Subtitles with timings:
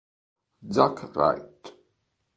[0.73, 1.61] Zack Wright